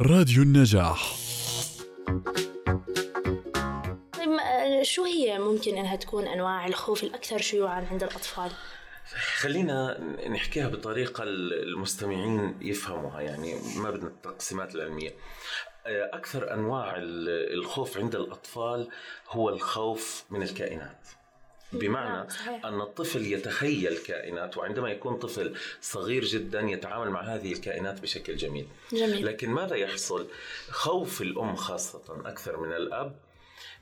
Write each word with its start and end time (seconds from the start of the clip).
راديو 0.00 0.42
النجاح. 0.42 1.16
طيب 4.12 4.38
شو 4.82 5.04
هي 5.04 5.38
ممكن 5.38 5.76
إنها 5.76 5.96
تكون 5.96 6.26
أنواع 6.26 6.66
الخوف 6.66 7.04
الأكثر 7.04 7.38
شيوعا 7.38 7.86
عند 7.90 8.02
الأطفال؟ 8.02 8.50
خلينا 9.36 10.00
نحكيها 10.28 10.68
بطريقة 10.68 11.24
المستمعين 11.26 12.58
يفهموها 12.60 13.20
يعني 13.20 13.54
ما 13.76 13.90
بدنا 13.90 14.08
التقسيمات 14.08 14.74
العلمية. 14.74 15.14
أكثر 15.86 16.54
أنواع 16.54 16.94
الخوف 16.96 17.98
عند 17.98 18.14
الأطفال 18.14 18.88
هو 19.28 19.48
الخوف 19.48 20.24
من 20.30 20.42
الكائنات. 20.42 21.08
بمعنى 21.78 22.16
نعم، 22.16 22.28
صحيح. 22.28 22.66
أن 22.66 22.80
الطفل 22.80 23.32
يتخيل 23.32 23.98
كائنات 23.98 24.56
وعندما 24.56 24.90
يكون 24.90 25.16
طفل 25.16 25.54
صغير 25.80 26.24
جدا 26.24 26.60
يتعامل 26.60 27.10
مع 27.10 27.20
هذه 27.22 27.52
الكائنات 27.52 28.00
بشكل 28.00 28.36
جميل. 28.36 28.66
جميل. 28.92 29.26
لكن 29.26 29.50
ماذا 29.50 29.76
يحصل؟ 29.76 30.26
خوف 30.70 31.22
الأم 31.22 31.56
خاصة 31.56 32.20
أكثر 32.24 32.60
من 32.60 32.72
الأب 32.72 33.16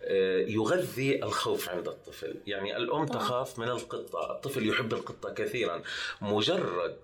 آه، 0.02 0.40
يغذي 0.40 1.24
الخوف 1.24 1.68
عند 1.68 1.88
الطفل. 1.88 2.34
يعني 2.46 2.76
الأم 2.76 3.06
تخاف 3.06 3.58
من 3.58 3.68
القطة 3.68 4.30
الطفل 4.30 4.68
يحب 4.68 4.92
القطة 4.92 5.34
كثيرا. 5.34 5.82
مجرد 6.20 6.96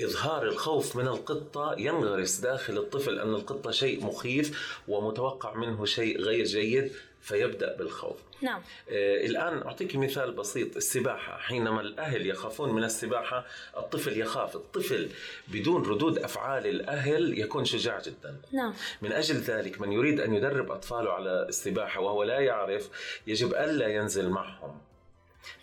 إظهار 0.00 0.42
الخوف 0.42 0.96
من 0.96 1.08
القطة 1.08 1.74
ينغرس 1.78 2.36
داخل 2.36 2.78
الطفل 2.78 3.18
أن 3.18 3.34
القطة 3.34 3.70
شيء 3.70 4.04
مخيف 4.04 4.78
ومتوقع 4.88 5.54
منه 5.54 5.84
شيء 5.84 6.20
غير 6.20 6.44
جيد. 6.44 6.92
فيبدأ 7.22 7.76
بالخوف. 7.76 8.16
نعم. 8.42 8.60
آه، 8.90 9.26
الآن 9.26 9.62
أعطيك 9.62 9.96
مثال 9.96 10.32
بسيط 10.32 10.76
السباحة. 10.76 11.38
حينما 11.38 11.80
الأهل 11.80 12.26
يخافون 12.26 12.72
من 12.72 12.84
السباحة 12.84 13.46
الطفل 13.76 14.20
يخاف. 14.20 14.56
الطفل 14.56 15.08
بدون 15.48 15.82
ردود 15.82 16.18
أفعال 16.18 16.66
الأهل 16.66 17.38
يكون 17.38 17.64
شجاع 17.64 18.00
جدا. 18.00 18.36
نعم. 18.52 18.74
من 19.02 19.12
أجل 19.12 19.36
ذلك 19.36 19.80
من 19.80 19.92
يريد 19.92 20.20
أن 20.20 20.34
يدرب 20.34 20.70
أطفاله 20.70 21.12
على 21.12 21.46
السباحة 21.48 22.00
وهو 22.00 22.22
لا 22.22 22.40
يعرف 22.40 22.90
يجب 23.26 23.54
ألا 23.54 23.88
ينزل 23.88 24.28
معهم. 24.28 24.91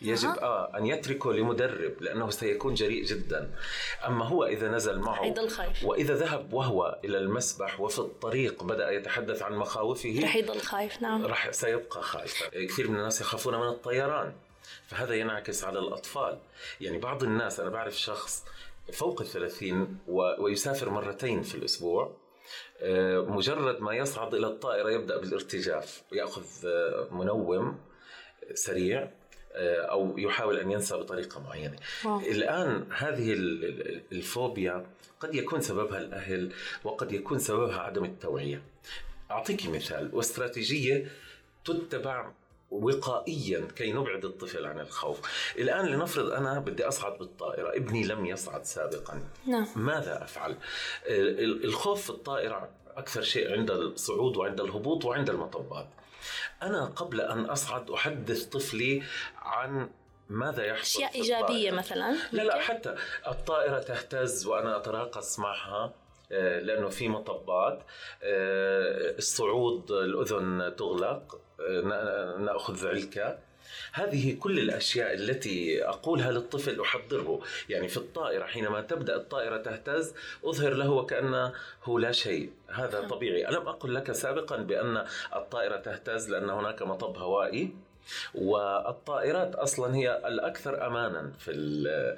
يجب 0.02 0.30
آه 0.30 0.78
أن 0.78 0.86
يتركه 0.86 1.34
لمدرب 1.34 2.02
لأنه 2.02 2.30
سيكون 2.30 2.74
جريء 2.74 3.04
جدا. 3.06 3.52
أما 4.08 4.26
هو 4.26 4.46
إذا 4.46 4.68
نزل 4.72 5.00
معه 5.00 5.16
حيضل 5.16 5.50
خايف 5.50 5.84
وإذا 5.86 6.16
ذهب 6.16 6.54
وهو 6.54 7.00
إلى 7.06 7.18
المسبح 7.18 7.80
وفي 7.80 8.00
الطريق 8.00 8.64
بدأ 8.64 8.92
يتحدث 8.92 9.42
عن 9.42 9.56
مخاوفه 9.56 10.20
رح 10.24 10.36
يضل 10.36 10.60
خايف 10.62 11.02
نعم. 11.02 11.26
راح 11.26 11.52
سيبقى 11.52 12.02
خائفا 12.04 12.66
كثير 12.66 12.88
من 12.90 12.96
الناس 12.96 13.22
يخافون 13.22 13.56
من 13.56 13.68
الطيران 13.68 14.34
فهذا 14.88 15.16
ينعكس 15.16 15.64
على 15.64 15.80
الأطفال. 15.80 16.40
يعني 16.82 16.98
بعض 16.98 17.24
الناس 17.24 17.60
أنا 17.60 17.70
بعرف 17.70 18.00
شخص 18.00 18.46
فوق 18.94 19.22
الثلاثين 19.22 19.98
و- 20.08 20.44
ويسافر 20.44 20.90
مرتين 20.90 21.42
في 21.42 21.56
الأسبوع 21.56 22.18
آه، 22.82 23.20
مجرد 23.20 23.82
ما 23.82 23.94
يصعد 23.94 24.34
إلى 24.34 24.48
الطائرة 24.48 24.92
يبدأ 24.92 25.18
بالارتجاف 25.18 26.04
يأخذ 26.12 26.44
آه، 26.66 27.08
منوم 27.12 27.80
سريع 28.54 29.12
آه، 29.54 29.82
أو 29.82 30.18
يحاول 30.18 30.60
أن 30.60 30.72
ينسى 30.72 30.98
بطريقة 30.98 31.40
معينة. 31.42 31.76
واو. 32.06 32.20
الآن 32.20 32.86
هذه 32.98 33.34
ال- 33.34 33.66
ال- 33.66 34.02
الفوبيا 34.12 34.86
قد 35.20 35.36
يكون 35.36 35.62
سببها 35.62 36.00
الأهل 36.00 36.52
وقد 36.84 37.12
يكون 37.12 37.40
سببها 37.40 37.80
عدم 37.80 38.06
التوعية. 38.06 38.62
أعطيك 39.32 39.66
مثال 39.66 40.10
واستراتيجية 40.14 41.12
تتبع 41.66 42.32
وقائيا 42.72 43.68
كي 43.76 43.92
نبعد 43.94 44.26
الطفل 44.26 44.66
عن 44.66 44.80
الخوف. 44.80 45.20
الآن 45.58 45.86
لنفرض 45.86 46.32
أنا 46.32 46.60
بدي 46.60 46.88
أصعد 46.88 47.18
بالطائرة 47.18 47.76
ابني 47.76 48.04
لم 48.04 48.26
يصعد 48.26 48.66
سابقا. 48.66 49.22
نعم. 49.48 49.68
ماذا 49.76 50.24
أفعل؟ 50.24 50.52
ال- 51.08 51.44
ال- 51.44 51.64
الخوف 51.66 52.04
في 52.04 52.10
الطائرة 52.10 52.70
أكثر 52.98 53.22
شيء 53.22 53.52
عند 53.52 53.72
الصعود 53.72 54.38
وعند 54.38 54.60
الهبوط 54.62 55.06
وعند 55.06 55.30
المطبات. 55.30 55.88
أنا 56.64 56.86
قبل 56.86 57.22
أن 57.22 57.46
أصعد 57.46 57.92
أحدث 57.92 58.46
طفلي 58.46 59.04
عن 59.42 59.90
ماذا 60.30 60.66
يحصل 60.66 61.04
أشياء 61.04 61.16
إيجابية. 61.16 61.72
مثلا 61.72 62.16
لا 62.32 62.42
لا؟ 62.44 62.60
حتى 62.62 62.96
الطائرة 63.28 63.80
تهتز 63.80 64.46
وأنا 64.46 64.78
أتراقص 64.78 65.40
معها 65.40 65.94
آه، 66.32 66.60
لأنه 66.60 66.90
في 66.90 67.08
مطبات 67.10 67.84
آه، 68.24 69.18
الصعود 69.18 69.92
الأذن 69.92 70.76
تغلق 70.78 71.42
آه، 71.60 71.82
نا- 71.82 72.38
نأخذ 72.38 72.88
علكة 72.88 73.40
هذه 73.92 74.38
كل 74.40 74.60
الأشياء 74.60 75.14
التي 75.14 75.86
أقولها 75.86 76.32
للطفل 76.32 76.82
أحضره. 76.82 77.42
يعني 77.70 77.88
في 77.88 77.98
الطائرة 77.98 78.46
حينما 78.46 78.82
تبدأ 78.82 79.16
الطائرة 79.16 79.58
تهتز 79.58 80.14
أظهر 80.46 80.74
له 80.74 80.90
وكأنه 80.92 81.52
لا 82.00 82.12
شيء. 82.12 82.50
هذا 82.70 83.08
طبيعي. 83.08 83.50
ألم 83.50 83.68
أقل 83.68 83.94
لك 83.94 84.12
سابقا 84.12 84.56
بأن 84.58 85.06
الطائرة 85.36 85.78
تهتز 85.78 86.30
لأن 86.30 86.50
هناك 86.50 86.82
مطب 86.82 87.18
هوائي. 87.18 87.74
والطائرات 88.36 89.56
أصلا 89.56 89.96
هي 89.96 90.22
الأكثر 90.28 90.88
امانا 90.88 91.32
في 91.40 91.52
ال 91.52 92.18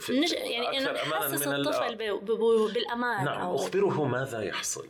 في 0.00 0.20
نج... 0.20 0.32
يعني 0.32 0.78
انه 0.78 0.92
نحسس 0.92 1.46
ال- 1.46 1.68
الطفل 1.68 1.94
ب... 1.94 2.02
ب... 2.02 2.30
بالأمان 2.74 3.24
نعم 3.24 3.40
أو... 3.40 3.56
أخبره 3.56 4.04
ماذا 4.04 4.42
يحصل. 4.42 4.86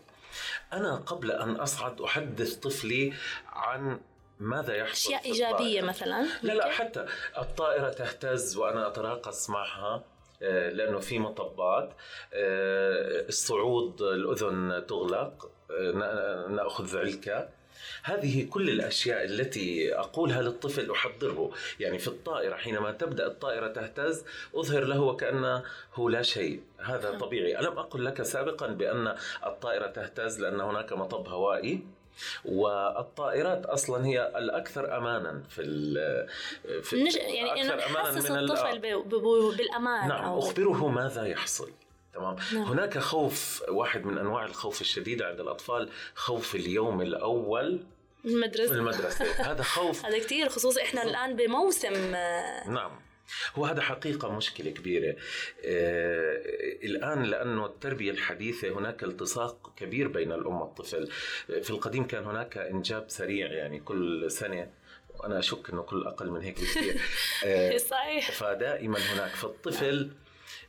أنا 0.72 0.97
قبل 0.97 1.31
أن 1.33 1.56
أصعد 1.56 2.00
أحدث 2.00 2.55
طفلي 2.55 3.12
عن 3.53 4.00
ماذا 4.41 4.75
يحصل 4.75 4.93
أشياء 5.15 5.25
إيجابية 5.25 5.81
الطائرة. 5.81 5.87
مثلا 5.87 6.27
لا 6.43 6.53
لا؟ 6.53 6.71
حتى 6.71 7.07
الطائرة 7.39 7.89
تهتز 7.89 8.57
وأنا 8.57 8.87
أتراقص 8.87 9.51
معها 9.51 10.05
آه، 10.43 10.71
لأنه 10.71 10.99
في 10.99 11.19
مطبات 11.19 11.93
آه، 12.35 13.27
الصعود 13.29 14.03
الأذن 14.03 14.85
تغلق 14.89 15.51
آه، 15.71 15.91
نا- 15.93 16.47
نأخذ 16.49 16.97
علكة 16.99 17.49
هذه 18.03 18.49
كل 18.49 18.71
الأشياء 18.71 19.25
التي 19.25 19.95
أقولها 19.99 20.43
للطفل 20.43 20.91
أحضره 20.91 21.51
يعني 21.81 21.99
في 21.99 22.09
الطائرة 22.09 22.57
حينما 22.57 22.93
تبدأ 22.93 23.27
الطائرة 23.27 23.69
تهتز 23.69 24.25
أظهر 24.55 24.85
له 24.85 25.01
وكأنه 25.01 25.63
لا 26.11 26.23
شيء 26.23 26.61
هذا 26.79 27.11
نعم. 27.11 27.19
طبيعي 27.21 27.59
ألم 27.59 27.79
أقل 27.79 28.05
لك 28.05 28.23
سابقا 28.23 28.67
بأن 28.67 29.15
الطائرة 29.47 29.87
تهتز 29.87 30.41
لأن 30.41 30.61
هناك 30.61 30.93
مطب 30.93 31.29
هوائي 31.29 31.81
والطائرات 32.44 33.66
أصلا 33.66 34.06
هي 34.06 34.32
الأكثر 34.37 34.97
امانا 34.97 35.43
في 35.49 35.62
ال 35.62 36.27
في 36.82 37.03
نج... 37.03 37.16
يعني 37.16 37.62
أماناً 37.62 38.10
من 38.10 38.27
ال- 38.37 38.50
الطفل 38.50 38.78
ب... 38.78 38.87
ب... 38.87 39.15
بالأمان 39.56 40.09
نعم 40.09 40.25
أو... 40.25 40.38
أخبره 40.38 40.88
ماذا 40.88 41.27
يحصل 41.27 41.71
تمام؟ 42.15 42.37
نعم. 42.54 42.62
هناك 42.62 42.99
خوف 42.99 43.62
واحد 43.69 44.04
من 44.04 44.19
أنواع 44.19 44.44
الخوف 44.44 44.81
الشديده 44.81 45.27
عند 45.27 45.41
الأطفال 45.41 45.88
خوف 46.15 46.54
اليوم 46.54 47.00
الأول 47.03 47.82
في 48.22 48.28
المدرسة. 48.28 48.72
المدرسة. 48.75 49.25
هذا 49.25 49.62
خوف 49.62 50.04
هذا 50.06 50.19
كثير 50.19 50.48
خصوصي 50.48 50.83
إحنا 50.83 51.03
الآن 51.03 51.37
بموسم 51.37 52.15
آه، 52.15 52.69
نعم. 52.71 52.91
هو 53.55 53.65
هذا 53.65 53.81
حقيقة 53.81 54.37
مشكلة 54.37 54.71
كبيرة. 54.71 55.17
آه 55.65 56.43
الآن 56.85 57.23
لأنه 57.23 57.67
التربية 57.67 58.11
الحديثة 58.11 58.69
هناك 58.69 59.05
التصاق 59.05 59.73
كبير 59.77 60.09
بين 60.09 60.33
الأم 60.33 60.61
والطفل. 60.61 61.09
في 61.47 61.71
القديم 61.71 62.07
كان 62.07 62.25
هناك 62.25 62.59
إنجاب 62.59 63.05
سريع 63.09 63.53
يعني 63.53 63.81
كل 63.81 64.31
سنة 64.31 64.71
وأنا 65.19 65.39
أشك 65.39 65.71
أنه 65.71 65.83
كل 65.83 66.07
أقل 66.07 66.31
من 66.31 66.43
هيك 66.43 66.55
بكثير. 66.61 67.01
آه 67.47 67.77
صحيح. 67.77 68.31
فدائما 68.31 68.99
هناك 68.99 69.31
فالطفل 69.31 70.11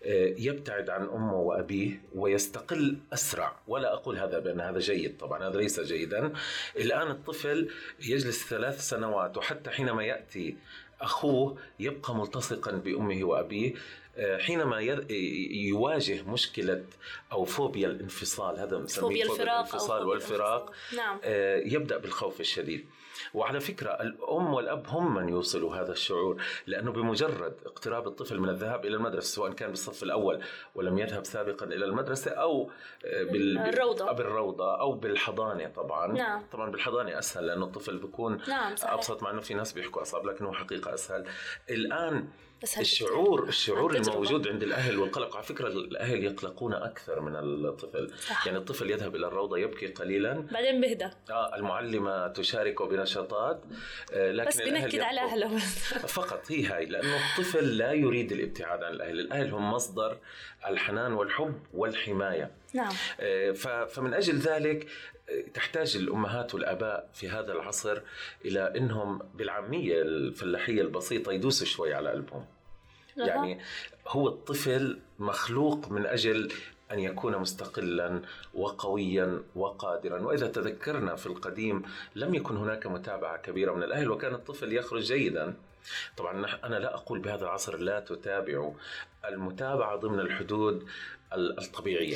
آه، 0.06 0.36
يبتعد 0.38 0.90
عن 0.90 1.02
أمه 1.02 1.36
وأبيه 1.36 2.02
ويستقل 2.16 2.98
أسرع. 3.14 3.60
ولا 3.68 3.94
أقول 3.94 4.18
هذا 4.18 4.40
بأن 4.40 4.62
هذا 4.62 4.80
جيد 4.80 5.18
طبعا 5.18 5.50
هذا 5.50 5.58
ليس 5.58 5.80
جيدا. 5.80 6.34
الآن 6.76 7.12
الطفل 7.12 7.70
يجلس 8.00 8.48
ثلاث 8.50 8.82
سنوات 8.82 9.38
وحتى 9.38 9.70
حينما 9.70 10.04
يأتي 10.04 10.58
أخوه 11.02 11.58
يبقى 11.80 12.16
ملتصقا 12.16 12.72
بأمه 12.72 13.24
وأبيه 13.24 13.74
آه، 14.18 14.38
حينما 14.38 14.80
يواجه 15.52 16.24
مشكلة 16.24 16.84
أو 17.32 17.46
فوبيا 17.46 17.88
الانفصال 17.88 18.60
هذا 18.60 18.86
فوبيا 18.86 19.26
الفراق 19.26 19.50
أو 19.50 19.60
الانفصال 19.60 20.00
فوبيا 20.00 20.14
والفراق. 20.14 20.72
نعم 20.96 21.20
آه، 21.24 21.58
يبدأ 21.58 21.98
بالخوف 21.98 22.40
الشديد 22.40 22.86
وعلى 23.34 23.60
فكرة 23.60 23.90
الأم 23.90 24.54
والأب 24.54 24.88
هم 24.88 25.16
من 25.16 25.30
يوصلوا 25.30 25.76
هذا 25.76 25.92
الشعور 25.92 26.42
لأنه 26.68 26.92
بمجرد 26.92 27.56
اقتراب 27.66 28.08
الطفل 28.08 28.40
من 28.40 28.50
الذهاب 28.50 28.86
إلى 28.86 28.96
المدرسة 28.96 29.36
سواء 29.36 29.52
كان 29.52 29.70
بالصف 29.70 30.04
الأول 30.04 30.44
ولم 30.76 30.98
يذهب 30.98 31.26
سابقا 31.26 31.66
إلى 31.66 31.86
المدرسة 31.86 32.32
أو 32.32 32.72
آه، 33.06 33.24
بال 33.24 33.58
الروضة. 33.58 34.12
بالروضة 34.12 34.80
أو 34.80 34.92
بالحضانة 34.92 35.68
طبعا 35.68 36.08
نعم. 36.08 36.44
طبعا 36.52 36.72
بالحضانة 36.72 37.20
أسهل 37.20 37.48
لأنه 37.48 37.66
الطفل 37.66 37.98
بيكون 37.98 38.42
نعم 38.48 38.76
صحيح 38.76 38.94
أبسط 38.94 39.24
مع 39.24 39.32
إنه 39.32 39.42
في 39.42 39.54
ناس 39.54 39.74
بيحكوا 39.74 40.02
أصعب 40.02 40.26
لكنه 40.26 40.54
حقيقة 40.54 40.87
أسهل. 40.94 41.26
الآن 41.70 42.28
أسهل 42.64 42.82
الشعور. 42.82 43.48
الشعور. 43.48 43.96
الموجود 43.96 44.48
عند 44.48 44.64
الأهل 44.64 44.98
والقلق. 44.98 45.36
على 45.36 45.46
فكرة 45.46 45.68
الأهل 45.68 46.24
يقلقون 46.24 46.74
أكثر 46.74 47.20
من 47.20 47.36
الطفل. 47.36 48.12
صح. 48.20 48.48
يعني 48.48 48.58
الطفل 48.58 48.92
يذهب 48.92 49.16
إلى 49.16 49.28
الروضة 49.28 49.58
يبكي 49.58 49.88
قليلا. 49.88 50.48
بعدين 50.52 50.82
بهدى. 50.82 51.10
آه 51.30 51.56
المعلمة 51.56 52.28
تشارك 52.28 52.82
بنشاطات 52.82 53.64
آه 54.14 54.32
لكن 54.32 54.50
بس 54.50 54.62
بنكد 54.62 55.00
على. 55.00 55.22
أهله. 55.22 55.56
بس 55.56 55.94
فقط 56.18 56.52
هي 56.52 56.66
هاي 56.66 56.86
لأنه 56.86 57.16
الطفل 57.16 57.78
لا 57.78 57.92
يريد 57.92 58.32
الابتعاد 58.32 58.84
عن 58.84 58.94
الأهل. 58.94 59.20
الأهل 59.20 59.54
هم 59.54 59.72
مصدر 59.72 60.18
الحنان 60.68 61.14
والحب 61.14 61.60
والحماية. 61.74 62.52
نعم. 62.74 62.94
آه، 63.20 63.52
فمن 63.86 64.14
أجل 64.14 64.38
ذلك 64.38 64.88
آه، 65.30 65.42
تحتاج 65.54 65.98
الأمهات 65.98 66.54
والأباء 66.56 67.10
في 67.14 67.30
هذا 67.30 67.52
العصر 67.54 68.02
إلى 68.46 68.74
إنهم 68.78 69.20
بالعامية 69.36 70.02
الفلاحية 70.02 70.82
البسيطة 70.82 71.32
يدوسوا 71.32 71.68
شوي 71.68 71.94
على 71.94 72.10
قلبهم. 72.10 72.46
يعني 73.18 73.60
هو 74.08 74.28
الطفل 74.28 75.00
مخلوق 75.20 75.92
من 75.92 76.06
أجل 76.06 76.52
أن 76.92 77.00
يكون 77.00 77.38
مستقلا 77.38 78.22
وقويا 78.54 79.44
وقادرا. 79.56 80.20
وإذا 80.20 80.48
تذكرنا 80.48 81.16
في 81.16 81.26
القديم 81.26 81.84
لم 82.16 82.36
يكن 82.36 82.58
هناك 82.58 82.88
متابعة 82.88 83.38
كبيرة 83.38 83.74
من 83.74 83.84
الأهل 83.84 84.12
وكان 84.12 84.34
الطفل 84.34 84.74
يخرج 84.74 85.02
جيدا. 85.02 85.54
طبعا 86.18 86.46
أنا 86.64 86.76
لا 86.76 86.96
أقول 86.96 87.20
بهذا 87.20 87.44
العصر 87.46 87.78
لا 87.78 88.00
تتابعوا 88.00 88.74
المتابعة 89.26 89.96
ضمن 89.96 90.20
الحدود 90.20 90.88
الطبيعية. 91.34 92.16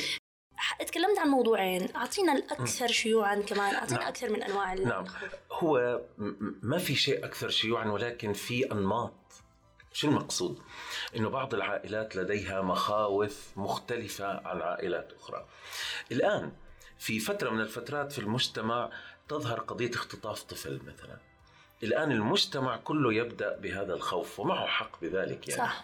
تكلمت 0.80 1.20
عن 1.20 1.28
موضوعين. 1.28 1.96
أعطينا 1.96 2.34
الأكثر 2.34 2.88
شيوعا 2.88 3.36
كمان. 3.36 3.76
أعطينا 3.76 4.00
نعم. 4.00 4.08
أكثر 4.08 4.30
من 4.30 4.44
أنواع 4.44 4.74
نعم. 4.74 5.06
هو 5.52 6.02
ما 6.62 6.78
في 6.78 6.96
شيء 6.96 7.26
أكثر 7.26 7.50
شيوعا 7.50 7.86
ولكن 7.86 8.34
في 8.34 8.72
أنماط 8.72 9.14
شو 9.94 10.08
المقصود؟ 10.08 10.62
إنه 11.16 11.30
بعض 11.30 11.54
العائلات 11.54 12.16
لديها 12.16 12.62
مخاوف 12.62 13.52
مختلفة 13.56 14.48
عن 14.48 14.62
عائلات 14.62 15.14
أخرى. 15.14 15.48
الآن 16.12 16.52
في 17.00 17.20
فترة 17.20 17.50
من 17.50 17.62
الفترات 17.62 18.12
في 18.12 18.20
المجتمع 18.20 18.90
تظهر 19.28 19.60
قضية 19.60 19.90
اختطاف 19.90 20.44
طفل 20.44 20.82
مثلا. 20.88 21.31
الآن 21.84 22.12
المجتمع 22.12 22.78
كله 22.78 23.14
يبدأ 23.14 23.58
بهذا 23.58 23.94
الخوف 23.94 24.40
ومعه 24.40 24.68
حق 24.68 25.02
بذلك 25.02 25.48
يعني. 25.48 25.62
صح. 25.62 25.84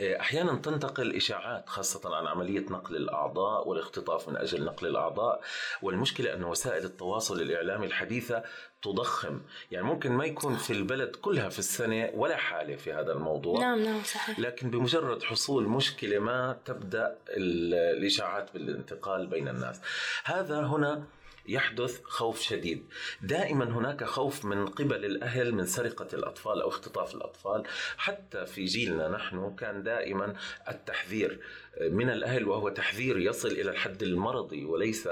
آه، 0.00 0.20
أحيانا 0.20 0.56
تنتقل 0.56 1.16
إشاعات 1.16 1.68
خاصة 1.68 2.16
عن 2.16 2.26
عملية 2.26 2.64
نقل 2.70 2.96
الأعضاء 2.96 3.68
والاختطاف 3.68 4.28
من 4.28 4.36
أجل 4.36 4.64
نقل 4.64 4.86
الأعضاء. 4.86 5.40
والمشكلة 5.82 6.34
أن 6.34 6.44
وسائل 6.44 6.84
التواصل 6.84 7.40
الإعلامي 7.40 7.86
الحديثة 7.86 8.42
تضخم. 8.82 9.40
يعني 9.70 9.86
ممكن 9.86 10.12
ما 10.12 10.24
يكون 10.24 10.56
في 10.56 10.72
البلد 10.72 11.16
كلها 11.16 11.48
في 11.48 11.58
السنة 11.58 12.10
ولا 12.14 12.36
حالة 12.36 12.76
في 12.76 12.92
هذا 12.92 13.12
الموضوع. 13.12 13.60
نعم 13.60 13.82
نعم 13.82 14.02
صحيح. 14.02 14.38
لكن 14.38 14.70
بمجرد 14.70 15.22
حصول 15.22 15.68
مشكلة 15.68 16.18
ما 16.18 16.58
تبدأ 16.64 17.16
الإشاعات 17.28 18.52
بالانتقال 18.54 19.26
بين 19.26 19.48
الناس. 19.48 19.80
هذا 20.24 20.60
هنا 20.60 21.04
يحدث 21.48 22.02
خوف 22.04 22.40
شديد. 22.40 22.86
دائما 23.22 23.64
هناك 23.64 24.04
خوف 24.04 24.44
من 24.44 24.66
قبل 24.66 25.04
الأهل 25.04 25.54
من 25.54 25.66
سرقة 25.66 26.08
الأطفال 26.12 26.62
أو 26.62 26.68
اختطاف 26.68 27.14
الأطفال. 27.14 27.62
حتى 27.96 28.46
في 28.46 28.64
جيلنا 28.64 29.08
نحن 29.08 29.56
كان 29.56 29.82
دائما 29.82 30.34
التحذير 30.68 31.40
من 31.80 32.10
الأهل 32.10 32.48
وهو 32.48 32.68
تحذير 32.68 33.18
يصل 33.18 33.48
إلى 33.48 33.70
الحد 33.70 34.02
المرضي 34.02 34.64
وليس 34.64 35.08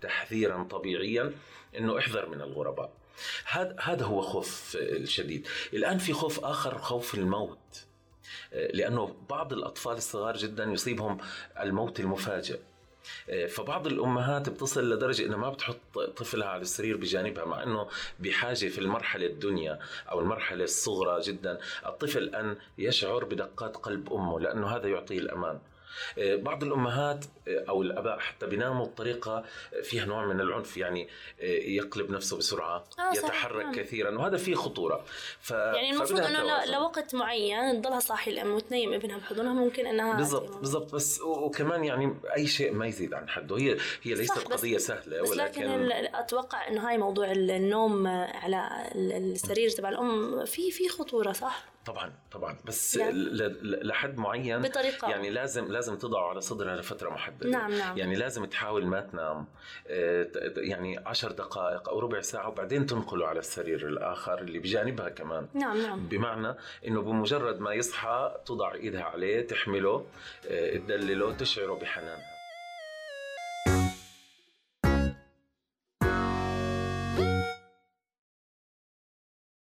تحذيرا 0.00 0.62
طبيعيا 0.62 1.32
أنه 1.78 1.98
احذر 1.98 2.28
من 2.28 2.40
الغرباء. 2.40 2.92
هذا 3.44 3.76
هذا 3.80 4.04
هو 4.04 4.20
خوف 4.20 4.76
الشديد 4.80 5.48
الآن 5.72 5.98
في 5.98 6.12
خوف 6.12 6.44
آخر 6.44 6.78
خوف 6.78 7.14
الموت. 7.14 7.84
لأنه 8.52 9.16
بعض 9.30 9.52
الأطفال 9.52 9.96
الصغار 9.96 10.36
جدا 10.36 10.64
يصيبهم 10.64 11.18
الموت 11.60 12.00
المفاجئ. 12.00 12.58
فبعض 13.48 13.86
الأمهات 13.86 14.48
بتصل 14.48 14.90
لدرجة 14.90 15.26
انها 15.26 15.36
ما 15.36 15.50
بتحط 15.50 15.98
طفلها 16.16 16.48
على 16.48 16.62
السرير 16.62 16.96
بجانبها 16.96 17.44
مع 17.44 17.62
إنه 17.62 17.88
بحاجة 18.20 18.68
في 18.68 18.78
المرحلة 18.78 19.26
الدنيا 19.26 19.78
أو 20.10 20.20
المرحلة 20.20 20.64
الصغرى 20.64 21.20
جدا 21.20 21.58
الطفل 21.86 22.34
أن 22.34 22.56
يشعر 22.78 23.24
بدقات 23.24 23.76
قلب 23.76 24.12
أمه 24.12 24.40
لأنه 24.40 24.66
هذا 24.66 24.88
يعطيه 24.88 25.18
الأمان. 25.18 25.54
آه، 25.54 25.60
بعض 26.18 26.62
الأمهات 26.62 27.24
آه، 27.48 27.64
أو 27.68 27.82
الأباء 27.82 28.18
حتى 28.18 28.46
بيناموا 28.46 28.86
بطريقة 28.86 29.44
فيها 29.82 30.04
نوع 30.04 30.26
من 30.26 30.40
العنف 30.40 30.76
يعني 30.76 31.08
آه، 31.40 31.44
يقلب 31.44 32.10
نفسه 32.10 32.36
بسرعة 32.36 32.84
آه 32.98 33.12
يتحرك 33.12 33.64
نعم. 33.64 33.74
كثيرا 33.74 34.18
وهذا 34.18 34.36
فيه 34.36 34.54
خطورة. 34.54 35.04
ف... 35.40 35.50
يعني 35.50 35.90
المفروض 35.90 36.20
إنه 36.20 36.64
لوقت 36.64 37.14
معين 37.14 37.82
تضلها 37.82 38.00
صاحي 38.00 38.30
الام 38.30 38.54
وتنيم 38.54 38.92
ابنها 38.92 39.18
بحضنها 39.18 39.52
ممكن 39.52 39.86
إنها 39.86 40.16
بالضبط 40.16 40.56
بالضبط 40.56 40.94
بس 40.94 41.20
وكمان 41.20 41.84
يعني 41.84 42.14
أي 42.36 42.46
شيء 42.46 42.72
ما 42.72 42.86
يزيد 42.86 43.14
عن 43.14 43.28
حده. 43.28 43.56
هي 43.56 43.76
هي 44.02 44.14
ليست 44.14 44.38
قضية 44.38 44.78
سهلة 44.78 45.22
بس 45.22 45.30
ولكن 45.30 45.62
لكن 45.62 46.14
أتوقع 46.14 46.68
إنه 46.68 46.88
هاي 46.88 46.98
موضوع 46.98 47.32
النوم 47.32 48.06
على 48.06 48.90
السرير 48.94 49.70
تبع 49.70 49.88
الأم 49.88 50.44
في 50.44 50.70
في 50.70 50.88
خطورة 50.88 51.32
صح؟ 51.32 51.74
طبعا 51.86 52.12
طبعا. 52.32 52.56
بس 52.64 52.96
يعني 52.96 53.12
لحد 53.62 54.18
معين 54.18 54.62
بطريقة. 54.62 55.10
يعني 55.10 55.30
لازم 55.30 55.72
لازم 55.74 55.96
تضعه 55.98 56.28
على 56.28 56.40
صدرها 56.40 56.76
لفترة 56.76 57.10
محددة. 57.10 57.50
نعم 57.50 57.72
نعم. 57.74 57.98
يعني 57.98 58.14
لازم 58.16 58.44
تحاول 58.44 58.86
ما 58.86 59.00
تنام 59.00 59.46
آه، 59.88 60.28
يعني 60.56 60.98
عشر 61.06 61.32
دقائق 61.32 61.88
أو 61.88 61.98
ربع 61.98 62.20
ساعة 62.20 62.48
وبعدين 62.48 62.86
تنقله 62.86 63.26
على 63.26 63.38
السرير 63.38 63.88
الآخر 63.88 64.38
اللي 64.38 64.58
بجانبها 64.58 65.08
كمان. 65.08 65.48
نعم 65.54 65.82
نعم. 65.82 66.08
بمعنى 66.08 66.54
إنه 66.86 67.02
بمجرد 67.02 67.60
ما 67.60 67.72
يصحى 67.72 68.34
تضع 68.46 68.74
إيدها 68.74 69.02
عليه 69.02 69.46
تحمله 69.46 70.06
آه، 70.48 70.76
تدلله 70.76 71.32
تشعره 71.32 71.74
بحنان. 71.74 72.33